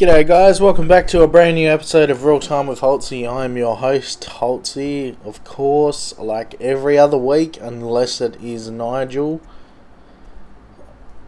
[0.00, 3.30] G'day guys, welcome back to a brand new episode of Real Time with Holtzy.
[3.30, 9.42] I'm your host, Holtzy, of course, like every other week, unless it is Nigel.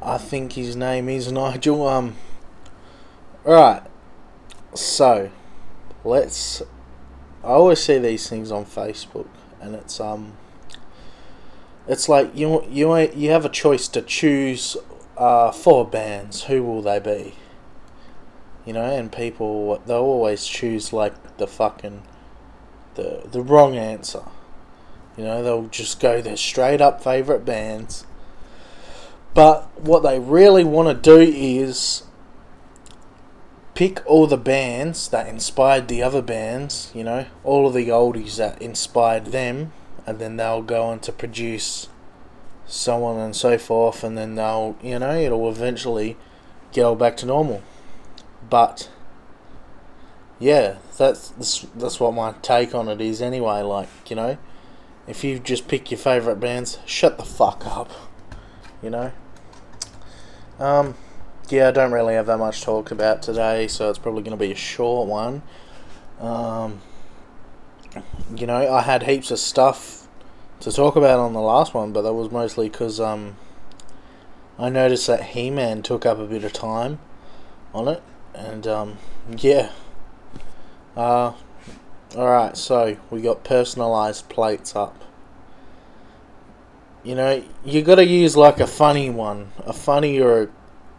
[0.01, 1.87] I think his name is Nigel.
[1.87, 2.17] Um,
[3.45, 3.83] right,
[4.73, 5.31] so
[6.03, 6.63] let's.
[7.45, 9.29] I always see these things on Facebook,
[9.61, 10.33] and it's um,
[11.87, 14.79] it's like you you you have a choice to choose
[15.19, 16.45] uh, four bands.
[16.45, 17.35] Who will they be?
[18.65, 22.03] You know, and people they'll always choose like the fucking
[22.95, 24.23] the the wrong answer.
[25.17, 28.07] You know, they'll just go their straight up favorite bands.
[29.35, 32.05] But what they really want to do is
[33.75, 38.37] pick all the bands that inspired the other bands, you know, all of the oldies
[38.37, 39.73] that inspired them,
[40.07, 41.89] and then they'll go on to produce
[42.67, 46.17] so on and so forth, and then they'll, you know, it'll eventually
[46.73, 47.63] get all back to normal.
[48.53, 48.91] But
[50.39, 53.63] yeah, that's that's, that's what my take on it is anyway.
[53.63, 54.37] Like you know,
[55.07, 57.91] if you just pick your favorite bands, shut the fuck up.
[58.83, 59.13] You know.
[60.59, 60.97] Um,
[61.49, 64.37] yeah, I don't really have that much to talk about today, so it's probably going
[64.37, 65.41] to be a short one.
[66.21, 66.83] Um,
[68.37, 70.09] you know, I had heaps of stuff
[70.61, 73.37] to talk about on the last one, but that was mostly because um,
[74.59, 76.99] I noticed that He Man took up a bit of time
[77.73, 78.03] on it,
[78.35, 78.99] and um,
[79.39, 79.71] yeah.
[80.97, 81.33] Uh,
[82.15, 85.03] alright, so we got personalized plates up.
[87.03, 90.49] You know, you gotta use like a funny one, a funny or a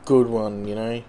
[0.05, 1.03] good one, you know.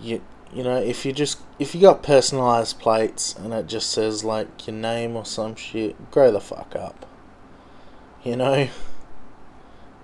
[0.00, 4.24] You you know, if you just if you got personalized plates and it just says
[4.24, 7.06] like your name or some shit, grow the fuck up.
[8.24, 8.68] You know?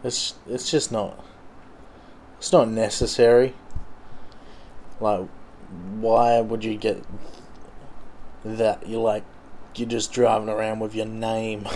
[0.04, 1.24] It's it's just not
[2.38, 3.54] it's not necessary.
[5.03, 5.28] Like
[6.00, 7.03] why would you get
[8.45, 9.25] that You're like
[9.75, 11.67] you're just driving around with your name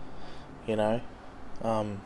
[0.66, 1.00] you know
[1.62, 2.00] um,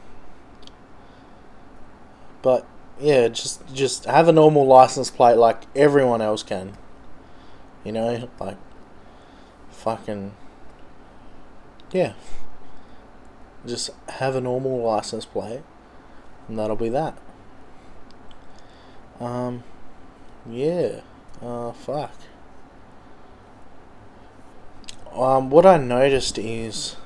[2.41, 2.66] but
[3.00, 6.76] yeah, just just have a normal license plate like everyone else can.
[7.84, 8.56] You know, like
[9.70, 10.32] fucking
[11.92, 12.12] yeah.
[13.66, 15.62] Just have a normal license plate,
[16.48, 17.16] and that'll be that.
[19.20, 19.62] Um,
[20.48, 21.00] yeah.
[21.41, 22.14] Uh, fuck.
[25.12, 26.97] Um, what I noticed is,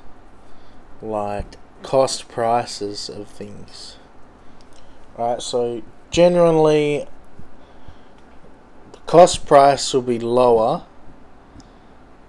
[1.02, 3.96] like, cost prices of things.
[5.18, 7.06] Right, so generally
[8.92, 10.84] the cost price will be lower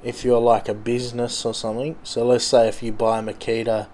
[0.03, 1.97] if you're like a business or something.
[2.03, 3.87] So let's say if you buy a Makita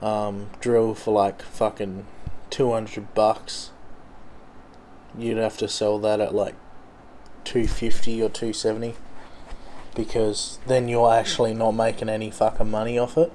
[0.00, 2.06] um, drill for like fucking
[2.50, 3.71] 200 bucks,
[5.18, 6.54] you'd have to sell that at like
[7.44, 8.94] 250 or 270
[9.94, 13.32] because then you're actually not making any fucking money off it.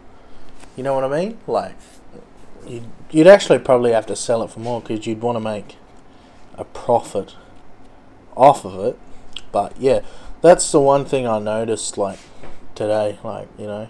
[0.76, 1.38] You know what I mean?
[1.48, 1.76] Like,
[2.66, 5.78] you'd, you'd actually probably have to sell it for more because you'd want to make
[6.56, 7.36] a profit
[8.36, 9.00] off of it.
[9.52, 10.02] But yeah,
[10.42, 12.20] that's the one thing I noticed, like,
[12.76, 13.20] today.
[13.24, 13.90] Like, you know.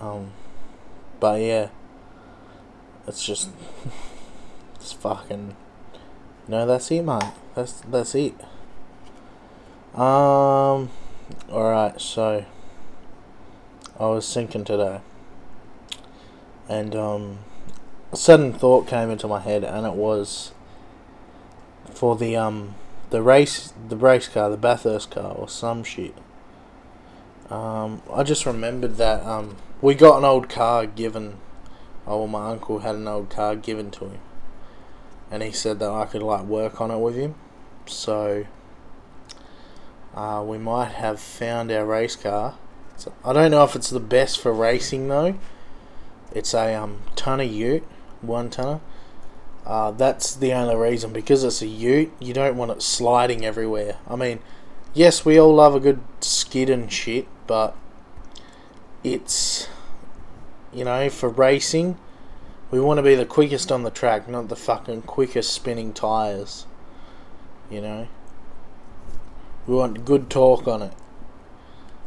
[0.00, 0.32] Um,
[1.20, 1.68] but yeah,
[3.06, 3.50] it's just,
[4.76, 5.56] it's fucking,
[6.52, 7.22] no, that's it, mate.
[7.54, 8.34] That's, that's it.
[9.94, 10.90] Um,
[11.50, 12.44] alright, so,
[13.98, 15.00] I was thinking today
[16.68, 17.38] and um,
[18.12, 20.52] a sudden thought came into my head, and it was
[21.90, 22.74] for the um
[23.10, 26.14] the race the race car, the Bathurst car, or some shit.
[27.50, 31.36] Um, I just remembered that um, we got an old car given.
[32.06, 34.18] Oh, well, my uncle had an old car given to him,
[35.32, 37.34] and he said that I could like work on it with him.
[37.86, 38.44] So
[40.14, 42.58] uh, we might have found our race car.
[43.24, 45.34] I don't know if it's the best for racing though.
[46.32, 47.82] It's a um, tonner ute,
[48.20, 48.80] one tonner.
[49.64, 52.12] Uh, that's the only reason because it's a ute.
[52.20, 53.96] You don't want it sliding everywhere.
[54.06, 54.38] I mean,
[54.92, 57.74] yes, we all love a good skid and shit, but
[59.02, 59.68] it's
[60.74, 61.96] you know for racing,
[62.72, 66.66] we want to be the quickest on the track, not the fucking quickest spinning tires.
[67.70, 68.08] You know,
[69.66, 70.94] we want good torque on it,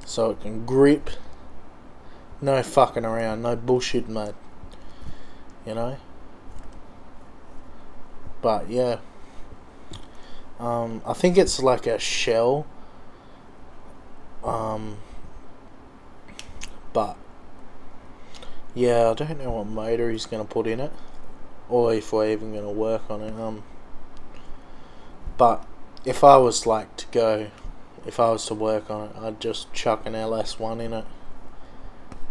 [0.04, 1.12] so it can grip
[2.42, 4.34] no fucking around, no bullshit, mate.
[5.68, 5.98] You know?
[8.42, 8.98] But yeah.
[10.60, 12.66] Um, I think it's like a shell.
[14.44, 14.98] Um,
[16.92, 17.18] but
[18.75, 20.92] yeah, I don't know what motor he's gonna put in it,
[21.69, 23.33] or if we're even gonna work on it.
[23.33, 23.63] Um,
[25.38, 25.66] but
[26.04, 27.48] if I was like to go,
[28.06, 31.06] if I was to work on it, I'd just chuck an LS1 in it.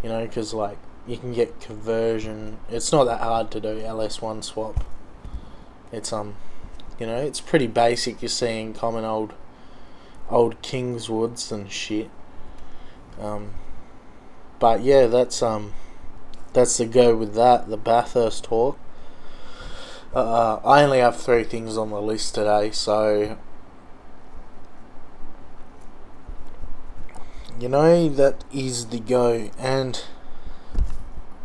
[0.02, 2.58] You know, because like you can get conversion.
[2.70, 4.84] It's not that hard to do LS1 swap.
[5.90, 6.36] It's um,
[6.98, 8.22] you know, it's pretty basic.
[8.22, 9.32] You're seeing common old,
[10.30, 12.10] old Kingswoods and shit.
[13.20, 13.52] Um,
[14.58, 15.72] but yeah, that's um,
[16.54, 17.68] that's the go with that.
[17.68, 18.78] The Bathurst talk.
[20.14, 23.36] Uh, I only have three things on the list today, so
[27.58, 30.04] you know that is the go, and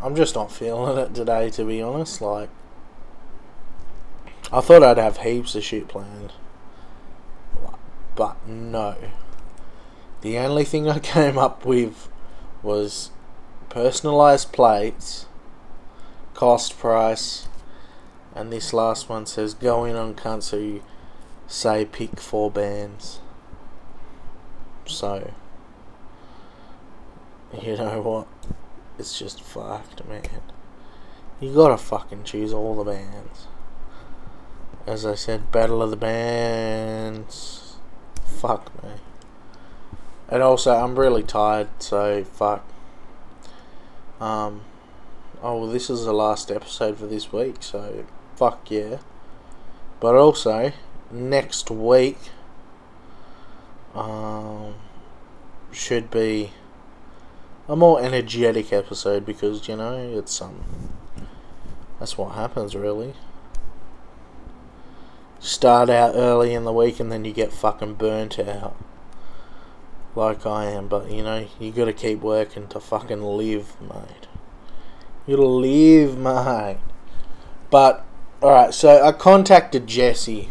[0.02, 2.22] I'm just not feeling it today, to be honest.
[2.22, 2.50] Like,
[4.52, 6.34] I thought I'd have heaps of shit planned,
[8.16, 8.96] but no.
[10.22, 12.08] The only thing I came up with
[12.62, 13.10] was
[13.70, 15.28] personalized plates,
[16.34, 17.48] cost price
[18.36, 20.82] and this last one says go in on country
[21.48, 23.20] say pick four bands.
[24.86, 25.32] So
[27.62, 28.28] you know what?
[28.98, 30.42] It's just fucked man.
[31.40, 33.48] You gotta fucking choose all the bands.
[34.88, 37.76] As I said battle of the bands.
[38.26, 38.92] Fuck me.
[40.30, 42.66] And also I'm really tired so fuck
[44.20, 44.62] um
[45.42, 48.06] oh well this is the last episode for this week so
[48.40, 49.00] fuck yeah.
[50.00, 50.72] But also,
[51.12, 52.18] next week
[53.94, 54.76] um,
[55.74, 56.52] should be
[57.68, 60.64] a more energetic episode because, you know, it's, um,
[62.00, 63.14] that's what happens really.
[65.40, 68.78] Start out early in the week and then you get fucking burnt out.
[70.16, 74.28] Like I am, but you know, you gotta keep working to fucking live, mate.
[75.28, 76.78] You gotta live, mate.
[77.70, 78.06] But
[78.42, 80.48] Alright, so I contacted Jesse.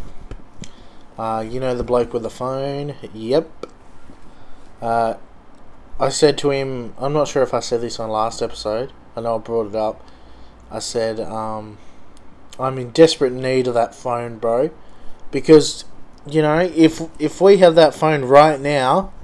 [1.18, 2.94] Uh, you know the bloke with the phone?
[3.14, 3.50] Yep.
[4.82, 5.14] Uh,
[5.98, 8.92] I said to him, I'm not sure if I said this on last episode.
[9.16, 10.06] I know I brought it up.
[10.70, 11.78] I said, um,
[12.60, 14.70] I'm in desperate need of that phone, bro.
[15.30, 15.86] Because,
[16.26, 19.14] you know, if if we have that phone right now,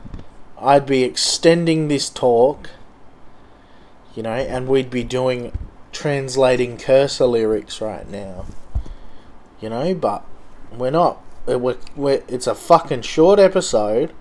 [0.64, 2.70] I'd be extending this talk,
[4.14, 5.52] you know, and we'd be doing
[5.92, 8.46] translating cursor lyrics right now.
[9.60, 10.24] You know, but
[10.72, 11.22] we're not.
[11.46, 14.14] We're, we're, it's a fucking short episode.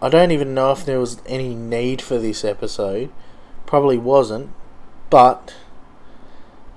[0.00, 3.10] I don't even know if there was any need for this episode.
[3.66, 4.50] Probably wasn't.
[5.10, 5.54] But,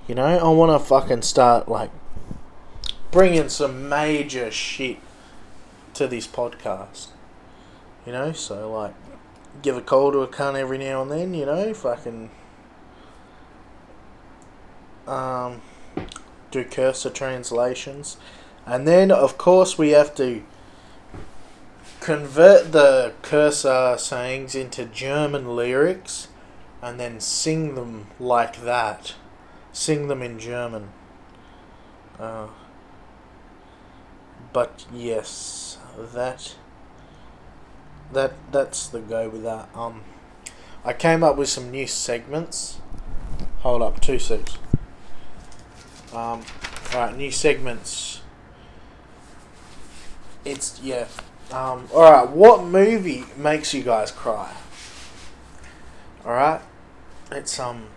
[0.06, 1.90] you know, I want to fucking start, like,
[3.10, 4.98] bringing some major shit
[5.94, 7.08] to this podcast.
[8.06, 8.94] You know, so, like,
[9.62, 12.30] give a call to a cunt every now and then, you know, fucking
[15.08, 15.60] um,
[16.52, 18.16] do cursor translations.
[18.64, 20.42] And then, of course, we have to
[22.00, 26.28] convert the cursor sayings into German lyrics
[26.80, 29.14] and then sing them like that.
[29.72, 30.90] Sing them in German.
[32.18, 32.48] Uh,
[34.52, 36.54] but yes, that
[38.12, 39.68] that that's the go with that.
[39.74, 40.02] Um,
[40.84, 42.78] I came up with some new segments.
[43.60, 44.58] Hold up, two seconds.
[46.12, 46.44] Um,
[46.94, 48.20] alright, new segments.
[50.44, 51.08] It's, yeah.
[51.50, 54.54] Um, alright, what movie makes you guys cry?
[56.24, 56.62] Alright?
[57.32, 57.88] It's, um.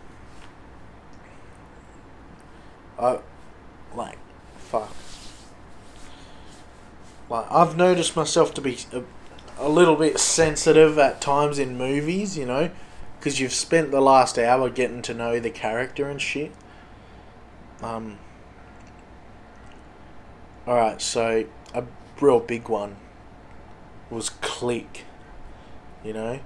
[2.97, 3.19] I.
[3.95, 4.17] Like,
[4.57, 4.93] fuck.
[7.29, 9.03] Like, I've noticed myself to be a,
[9.59, 12.71] a little bit sensitive at times in movies, you know?
[13.19, 16.51] Because you've spent the last hour getting to know the character and shit.
[17.83, 18.17] Um,
[20.65, 21.83] Alright, so a
[22.21, 22.95] real big one
[24.09, 25.03] was Click.
[26.03, 26.39] You know?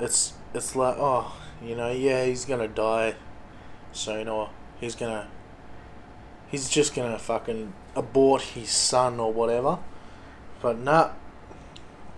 [0.00, 3.14] It's it's like oh, you know, yeah, he's gonna die
[3.92, 5.28] soon or he's gonna
[6.48, 9.78] he's just gonna fucking abort his son or whatever.
[10.60, 11.10] But nah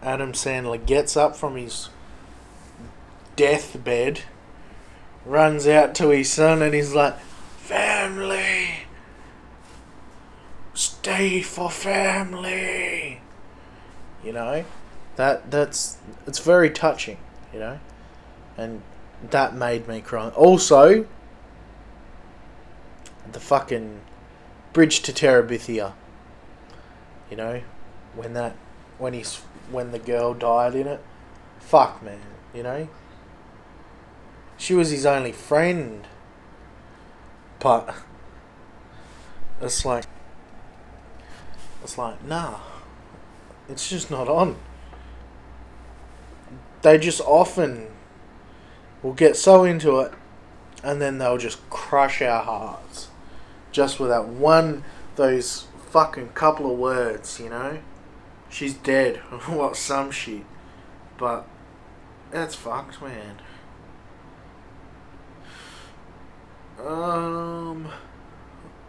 [0.06, 1.88] Adam Sandler gets up from his
[3.34, 4.20] deathbed,
[5.24, 8.86] runs out to his son and he's like Family!
[10.74, 13.20] Stay for family!
[14.22, 14.64] You know?
[15.16, 17.18] That that's it's very touching,
[17.52, 17.80] you know?
[18.56, 18.82] And
[19.30, 20.28] that made me cry.
[20.28, 21.06] Also
[23.32, 24.02] the fucking
[24.72, 25.94] bridge to Terabithia.
[27.28, 27.62] You know?
[28.14, 28.54] When that
[28.98, 29.36] when he's
[29.70, 31.02] when the girl died in it.
[31.58, 32.20] Fuck man,
[32.54, 32.88] you know?
[34.56, 36.06] She was his only friend.
[37.58, 37.94] But
[39.60, 40.04] it's like
[41.82, 42.60] It's like, nah,
[43.68, 44.56] it's just not on.
[46.82, 47.88] They just often
[49.02, 50.12] will get so into it
[50.82, 53.08] and then they'll just crush our hearts
[53.72, 54.84] just with that one,
[55.16, 57.78] those fucking couple of words, you know?
[58.56, 59.16] She's dead.
[59.48, 60.46] what some shit.
[61.18, 61.46] But
[62.30, 63.42] that's fucked, man.
[66.82, 67.88] Um,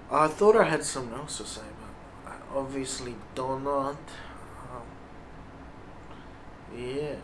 [0.09, 1.63] I thought I had something else to say,
[2.23, 3.97] but I obviously do not.
[4.71, 4.87] Um,
[6.73, 7.15] yeah.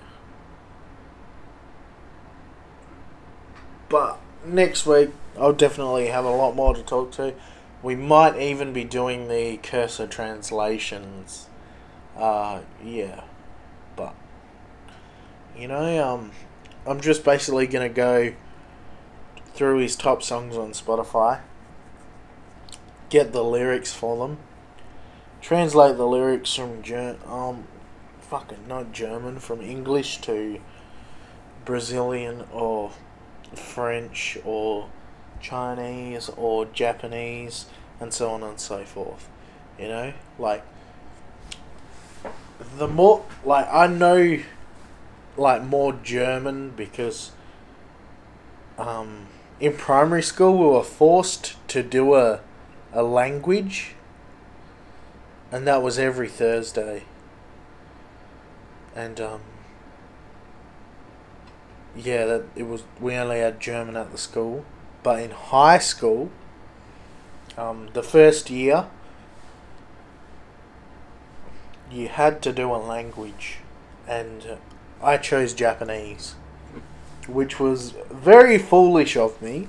[3.88, 7.36] But next week, I'll definitely have a lot more to talk to.
[7.82, 11.48] We might even be doing the cursor translations.
[12.18, 13.24] Uh, yeah.
[13.96, 14.16] But,
[15.58, 16.32] you know, um,
[16.86, 18.34] I'm just basically to go
[19.54, 21.42] through his top songs on Spotify,
[23.10, 24.40] get the lyrics for them,
[25.42, 27.68] translate the lyrics from Ger- um,
[28.20, 30.60] fucking not German, from English to
[31.66, 32.92] Brazilian or
[33.54, 34.90] French or
[35.40, 37.68] Chinese or Japanese
[38.00, 39.30] and so on and so forth.
[39.80, 40.64] You know, like
[42.78, 44.40] the more like I know
[45.38, 47.32] like more German because
[48.78, 49.28] um
[49.60, 52.42] in primary school we were forced to do a
[52.92, 53.96] a language
[55.52, 57.04] and that was every Thursday.
[58.96, 59.42] And um
[61.96, 64.66] yeah, that it was we only had German at the school.
[65.04, 66.32] But in high school,
[67.58, 68.88] um, the first year,
[71.94, 73.58] you had to do a language,
[74.08, 74.58] and
[75.02, 76.36] I chose Japanese,
[77.28, 79.68] which was very foolish of me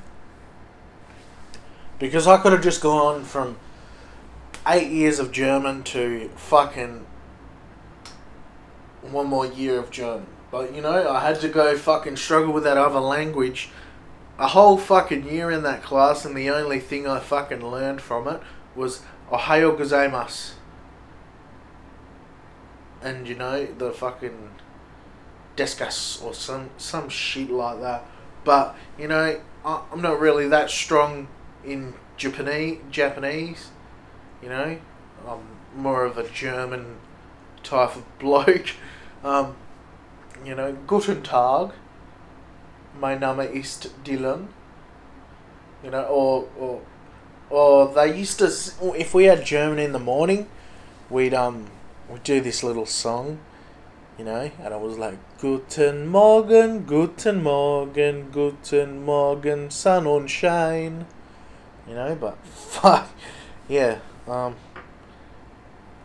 [1.99, 3.57] because I could have just gone from
[4.67, 7.07] eight years of German to fucking
[9.03, 10.27] one more year of German.
[10.51, 13.71] But you know, I had to go fucking struggle with that other language
[14.39, 18.27] a whole fucking year in that class, and the only thing I fucking learned from
[18.27, 18.41] it
[18.75, 20.53] was Ohayo gozaimasu.
[23.05, 24.51] And you know, the fucking
[25.57, 28.05] deskas or some some shit like that.
[28.43, 31.29] But you know, I, I'm not really that strong
[31.65, 32.81] in Japanese.
[32.91, 33.69] Japanese,
[34.43, 34.79] you know,
[35.29, 35.41] I'm
[35.77, 36.97] more of a German
[37.63, 38.71] type of bloke.
[39.23, 39.55] Um,
[40.45, 41.73] you know, Guten Tag
[42.99, 44.49] my Name ist Dylan.
[45.83, 46.81] You know, or or
[47.51, 48.47] or they used to
[48.97, 50.49] if we had German in the morning,
[51.11, 51.67] we'd um
[52.09, 53.39] we'd do this little song,
[54.19, 61.07] you know, and I was like Guten Morgen, Guten Morgen, Guten Morgen, Sun und Shine.
[61.89, 63.09] You know, but fuck,
[63.69, 63.99] yeah.
[64.27, 64.57] Um.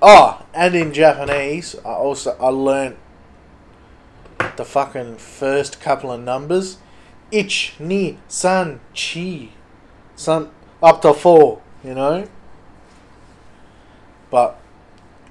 [0.01, 2.97] Oh, and in Japanese, I also I learnt
[4.55, 6.77] the fucking first couple of numbers.
[7.31, 9.49] Ich, ni, san, chi.
[10.15, 10.51] Some,
[10.83, 12.27] up to four, you know?
[14.29, 14.58] But,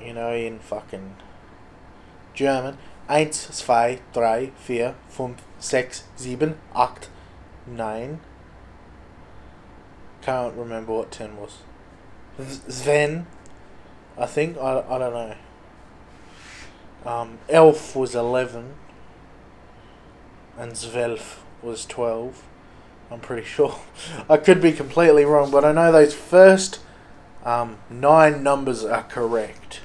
[0.01, 1.17] you know, in fucking
[2.35, 2.79] German,
[3.09, 7.09] eins, zwei, drei, vier, fünf, sechs, sieben, acht,
[7.67, 8.21] nine.
[10.23, 11.59] Can't remember what ten was.
[12.69, 13.27] Sven,
[14.17, 14.57] I think.
[14.59, 15.35] I, I don't know.
[17.05, 18.75] Um, Elf was 11
[20.59, 22.43] and Zvelf was 12.
[23.11, 23.79] I'm pretty sure.
[24.29, 26.81] I could be completely wrong, but I know those first
[27.45, 29.81] um, nine numbers are correct.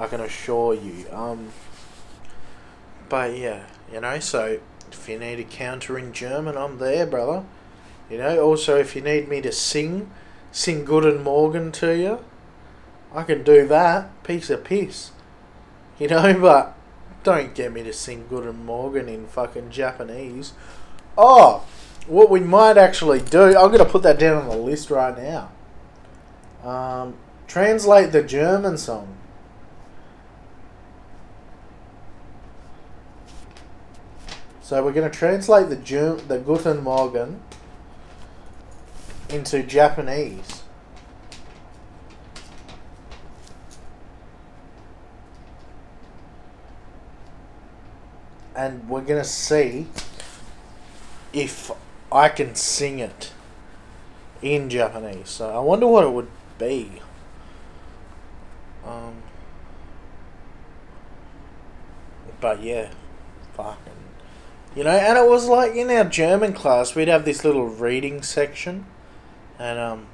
[0.00, 1.06] I can assure you.
[1.12, 1.50] Um,
[3.10, 4.58] but yeah, you know, so
[4.90, 7.44] if you need a counter in German, I'm there, brother.
[8.08, 10.10] You know, also if you need me to sing,
[10.50, 12.24] sing Guten Morgen to you,
[13.14, 14.22] I can do that.
[14.24, 15.12] Piece of piss.
[15.98, 16.74] You know, but
[17.22, 20.54] don't get me to sing Guten Morgen in fucking Japanese.
[21.18, 21.66] Oh,
[22.06, 25.16] what we might actually do, I'm going to put that down on the list right
[25.16, 25.50] now.
[26.64, 27.14] Um,
[27.46, 29.19] translate the German song.
[34.70, 37.40] So we're going to translate the Germ- the Guten Morgen
[39.28, 40.62] into Japanese.
[48.54, 49.86] and we're gonna see
[51.32, 51.70] if
[52.12, 53.32] I can sing it
[54.42, 55.30] in Japanese.
[55.30, 57.00] So I wonder what it would be.
[58.84, 59.22] Um,
[62.40, 62.90] but yeah,
[63.56, 63.99] fucking,
[64.74, 68.22] you know, and it was like in our German class, we'd have this little reading
[68.22, 68.86] section,
[69.58, 70.06] and um,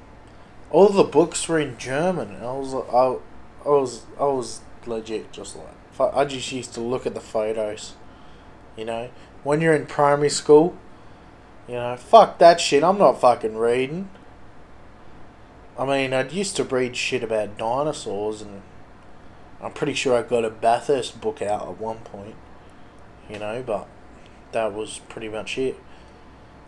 [0.71, 2.31] all the books were in German.
[2.35, 6.81] And I was, I, I was I was legit just like I just used to
[6.81, 7.93] look at the photos.
[8.75, 9.09] You know,
[9.43, 10.75] when you're in primary school,
[11.67, 12.83] you know, fuck that shit.
[12.83, 14.09] I'm not fucking reading.
[15.77, 18.63] I mean, I used to read shit about dinosaurs, and
[19.61, 22.35] I'm pretty sure I got a Bathurst book out at one point.
[23.29, 23.87] You know, but
[24.51, 25.77] that was pretty much it.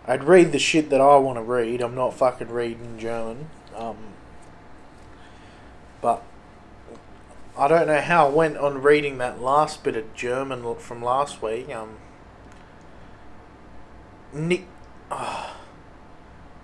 [0.06, 1.82] I'd read the shit that I want to read.
[1.82, 3.50] I'm not fucking reading German.
[3.76, 3.98] Um,
[6.02, 6.24] but
[7.58, 11.42] I don't know how I went on reading that last bit of German from last
[11.42, 11.70] week.
[11.74, 11.98] Um,
[14.32, 14.66] Nick,
[15.12, 15.58] ah,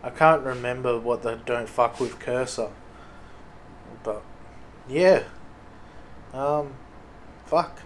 [0.03, 2.69] I can't remember what the "don't fuck with cursor,"
[4.03, 4.21] but
[4.87, 5.23] yeah,
[6.33, 6.75] um,
[7.45, 7.81] fuck.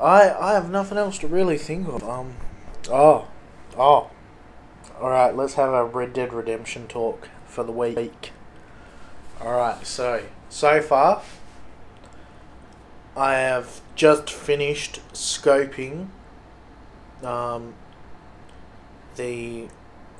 [0.00, 2.02] I I have nothing else to really think of.
[2.02, 2.34] Um,
[2.90, 3.28] oh,
[3.76, 4.10] oh,
[5.00, 5.34] all right.
[5.34, 8.32] Let's have a Red Dead Redemption talk for the week.
[9.40, 9.84] All right.
[9.86, 11.22] So so far,
[13.16, 16.08] I have just finished scoping.
[17.22, 17.74] Um,
[19.16, 19.66] the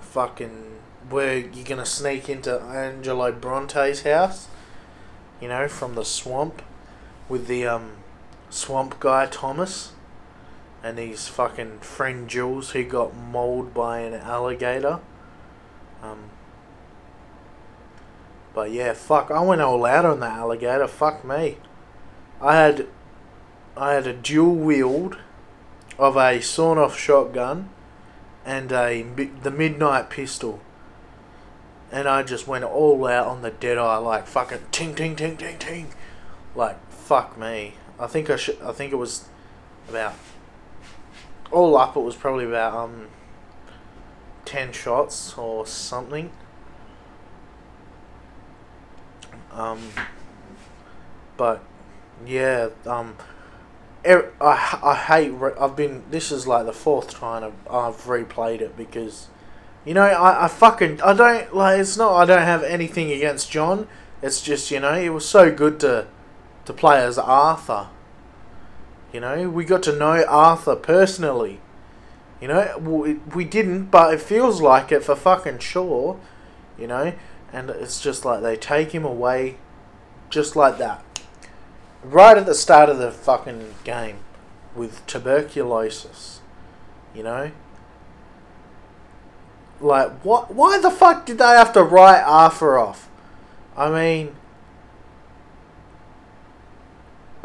[0.00, 4.48] fucking where you're gonna sneak into Angelo Bronte's house,
[5.40, 6.62] you know, from the swamp,
[7.28, 7.97] with the um
[8.50, 9.92] swamp guy Thomas
[10.82, 15.00] and his fucking friend Jules who got mauled by an alligator.
[16.02, 16.30] Um,
[18.54, 20.86] but yeah, fuck, I went all out on that alligator.
[20.86, 21.58] Fuck me.
[22.40, 22.86] I had,
[23.76, 25.18] I had a dual wield
[25.98, 27.70] of a sawn-off shotgun
[28.44, 29.02] and a
[29.42, 30.60] the midnight pistol.
[31.90, 35.36] And I just went all out on the dead eye, like fucking ting ting ting
[35.36, 35.88] ting ting,
[36.54, 37.74] like fuck me.
[38.00, 38.60] I think I should.
[38.62, 39.24] I think it was
[39.88, 40.14] about
[41.50, 41.96] all up.
[41.96, 43.08] It was probably about um
[44.44, 46.30] ten shots or something.
[49.52, 49.80] Um,
[51.36, 51.62] but
[52.24, 53.16] yeah, um,
[54.06, 55.30] er, I I hate.
[55.30, 56.04] Re- I've been.
[56.10, 59.28] This is like the fourth time I've, I've replayed it because,
[59.84, 61.80] you know, I, I fucking I don't like.
[61.80, 62.14] It's not.
[62.14, 63.88] I don't have anything against John.
[64.22, 66.06] It's just you know it was so good to
[66.68, 67.88] to play as Arthur.
[69.12, 71.60] You know, we got to know Arthur personally.
[72.40, 76.20] You know, we, we didn't, but it feels like it for fucking sure.
[76.78, 77.14] You know,
[77.52, 79.56] and it's just like they take him away
[80.30, 81.04] just like that.
[82.04, 84.18] Right at the start of the fucking game
[84.76, 86.40] with tuberculosis.
[87.14, 87.50] You know?
[89.80, 90.54] Like, what?
[90.54, 93.08] Why the fuck did they have to write Arthur off?
[93.74, 94.36] I mean,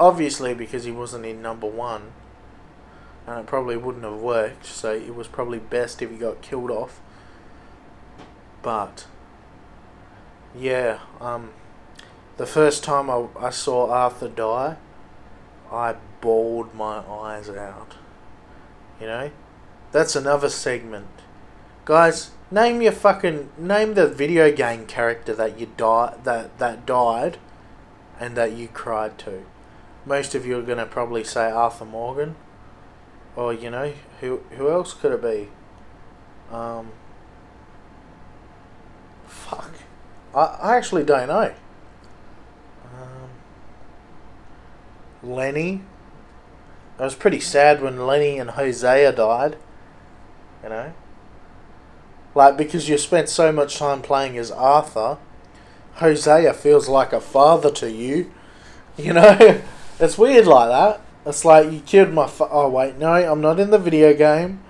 [0.04, 2.12] obviously because he wasn't in number one,
[3.26, 4.66] and it probably wouldn't have worked.
[4.66, 7.00] So it was probably best if he got killed off.
[8.62, 9.08] But
[10.54, 11.52] yeah, um,
[12.36, 14.76] the first time I, I saw Arthur die,
[15.72, 17.96] I bawled my eyes out.
[19.00, 19.32] You know,
[19.94, 21.08] that's another segment,
[21.86, 22.32] guys.
[22.52, 27.38] Name your fucking name the video game character that you die that that died,
[28.20, 29.46] and that you cried to.
[30.06, 32.36] Most of you are gonna probably say Arthur Morgan,
[33.36, 35.50] or you know who who else could it be?
[36.54, 36.92] Um,
[39.26, 39.72] fuck,
[40.36, 41.54] I I actually don't know.
[42.94, 43.30] Um,
[45.24, 45.82] Lenny.
[47.00, 49.58] I was pretty sad when Lenny and Hosea died.
[50.64, 50.94] You know?
[52.36, 55.18] Like, because you spent so much time playing as Arthur,
[55.96, 58.32] Hosea feels like a father to you.
[58.96, 59.60] You know?
[60.04, 61.02] It's weird like that.
[61.26, 62.28] It's like you killed my.
[62.28, 64.62] Fa- oh wait, no, I'm not in the video game.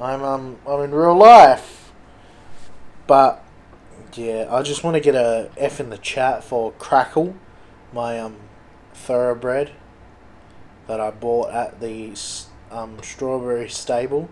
[0.00, 1.92] I'm um I'm in real life.
[3.06, 3.44] But
[4.14, 7.36] yeah, I just want to get a F in the chat for Crackle,
[7.92, 8.36] my um
[8.94, 9.72] thoroughbred
[10.86, 12.14] that I bought at the
[12.70, 14.30] um strawberry stable.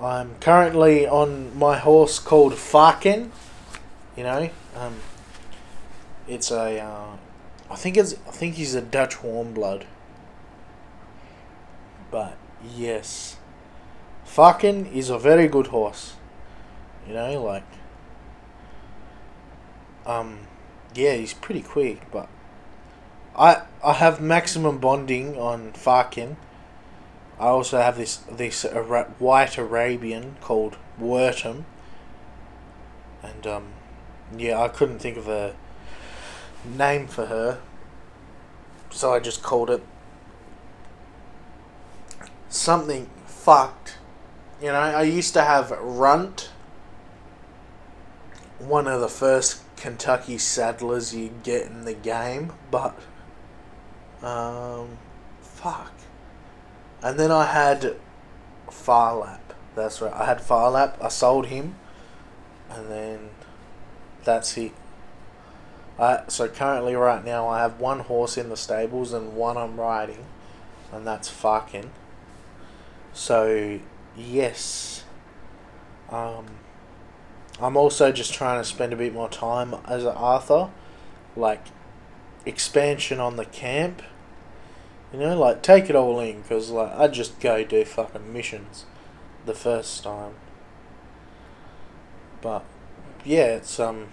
[0.00, 3.30] I'm currently on my horse called Farken.
[4.16, 4.96] You know, um,
[6.26, 6.80] it's a.
[6.80, 7.16] Uh,
[7.74, 8.14] I think it's.
[8.28, 9.84] I think he's a Dutch warm blood.
[12.08, 12.36] But
[12.72, 13.36] yes,
[14.24, 16.14] Farken is a very good horse.
[17.04, 17.64] You know, like.
[20.06, 20.46] Um,
[20.94, 22.28] yeah, he's pretty quick, but
[23.36, 26.36] I I have maximum bonding on Farkin.
[27.40, 31.64] I also have this this Ara- white Arabian called Wertum,
[33.20, 33.64] and um,
[34.38, 35.56] yeah, I couldn't think of a
[36.64, 37.60] name for her,
[38.90, 39.82] so I just called it
[42.48, 43.96] something fucked.
[44.60, 46.50] You know, I used to have Runt,
[48.58, 52.98] one of the first Kentucky Saddlers you get in the game, but
[54.22, 54.98] um,
[55.40, 55.92] fuck.
[57.02, 57.96] And then I had
[58.68, 59.40] Farlap.
[59.74, 60.12] That's right.
[60.12, 60.96] I had Farlap.
[61.02, 61.74] I sold him,
[62.70, 63.30] and then
[64.22, 64.72] that's it.
[65.98, 69.78] I, so currently, right now, I have one horse in the stables and one I'm
[69.78, 70.24] riding,
[70.92, 71.90] and that's fucking.
[73.12, 73.78] So,
[74.16, 75.04] yes.
[76.10, 76.46] Um,
[77.60, 80.70] I'm also just trying to spend a bit more time as an Arthur,
[81.36, 81.64] like
[82.44, 84.02] expansion on the camp.
[85.12, 88.84] You know, like take it all in, cause like I just go do fucking missions,
[89.46, 90.34] the first time.
[92.40, 92.64] But
[93.24, 94.08] yeah, it's um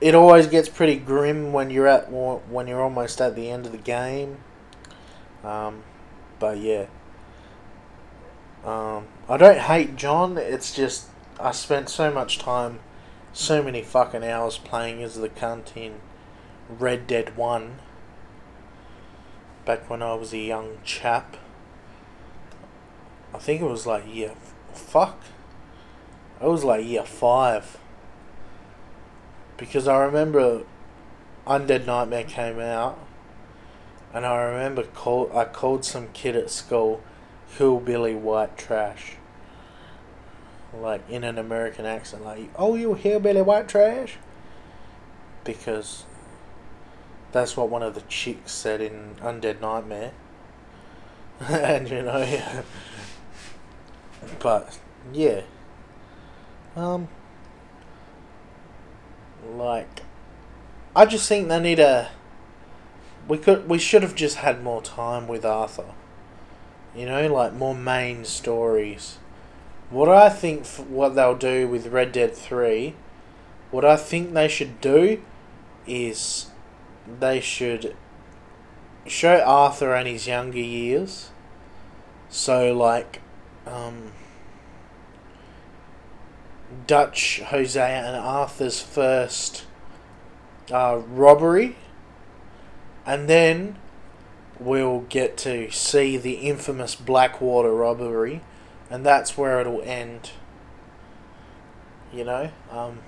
[0.00, 3.72] it always gets pretty grim when you're at when you're almost at the end of
[3.72, 4.38] the game.
[5.42, 5.82] Um,
[6.38, 6.86] but yeah,
[8.64, 10.36] um, I don't hate John.
[10.38, 12.80] It's just I spent so much time,
[13.32, 16.00] so many fucking hours playing as the cunt in
[16.68, 17.78] Red Dead One.
[19.64, 21.36] Back when I was a young chap.
[23.32, 24.34] I think it was like year,
[24.72, 25.20] fuck.
[26.40, 27.78] I was like year five
[29.56, 30.64] because I remember
[31.46, 32.98] Undead Nightmare came out,
[34.12, 37.02] and I remember call I called some kid at school
[37.56, 39.14] hillbilly white trash,
[40.72, 44.16] like in an American accent, like "Oh, you hillbilly white trash,"
[45.44, 46.04] because
[47.32, 50.12] that's what one of the chicks said in Undead Nightmare,
[51.40, 52.62] and you know, yeah.
[54.38, 54.78] but
[55.12, 55.42] yeah,
[56.76, 57.08] um
[59.48, 60.02] like
[60.96, 62.10] I just think they need a
[63.26, 65.92] we could we should have just had more time with Arthur.
[66.94, 69.18] You know, like more main stories.
[69.90, 72.94] What I think what they'll do with Red Dead 3,
[73.70, 75.20] what I think they should do
[75.86, 76.46] is
[77.20, 77.96] they should
[79.06, 81.30] show Arthur and his younger years.
[82.28, 83.20] So like
[83.66, 84.12] um
[86.86, 89.64] Dutch Hosea and Arthur's first
[90.72, 91.76] uh, robbery,
[93.06, 93.76] and then
[94.58, 98.40] we'll get to see the infamous Blackwater robbery,
[98.90, 100.30] and that's where it'll end.
[102.12, 103.00] You know, um,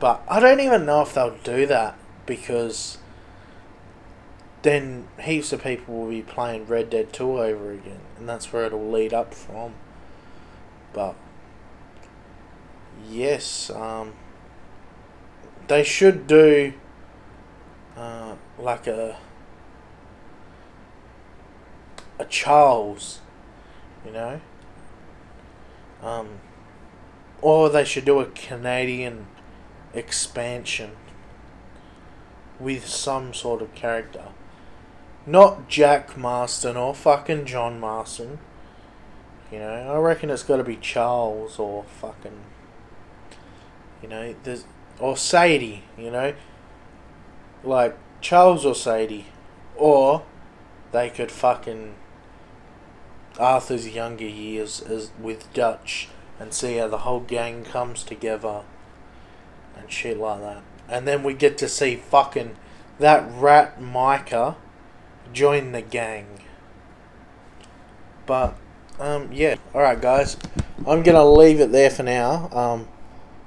[0.00, 2.98] but I don't even know if they'll do that because
[4.62, 8.64] then heaps of people will be playing Red Dead 2 over again, and that's where
[8.64, 9.74] it'll lead up from.
[10.92, 11.14] But
[13.08, 14.14] yes, um,
[15.66, 16.72] they should do
[17.96, 19.18] uh, like a
[22.18, 23.20] a Charles,
[24.04, 24.40] you know,
[26.02, 26.40] um,
[27.40, 29.26] or they should do a Canadian
[29.94, 30.92] expansion
[32.58, 34.24] with some sort of character.
[35.26, 38.38] Not Jack Marston or fucking John Marston.
[39.52, 42.40] You know, I reckon it's got to be Charles or fucking
[44.02, 44.64] you know, there's
[44.98, 46.34] or Sadie, you know,
[47.62, 49.26] like Charles or Sadie,
[49.76, 50.24] or
[50.92, 51.94] they could fucking
[53.38, 56.08] Arthur's younger years as with Dutch
[56.40, 58.62] and see how the whole gang comes together
[59.76, 60.62] and shit like that.
[60.88, 62.56] And then we get to see fucking
[62.98, 64.56] that rat Micah
[65.32, 66.40] join the gang.
[68.26, 68.56] But
[68.98, 70.36] um yeah, alright guys.
[70.86, 72.48] I'm gonna leave it there for now.
[72.52, 72.88] Um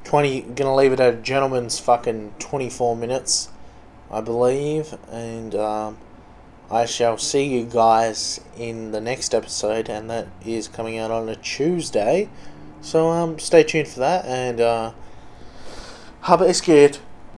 [0.03, 3.49] 20 gonna leave it at a gentleman's fucking 24 minutes
[4.09, 5.97] i believe and um,
[6.69, 11.27] i shall see you guys in the next episode and that is coming out on
[11.27, 12.29] a tuesday.
[12.81, 14.91] So um, stay tuned for that and uh,
[16.21, 16.97] have a scared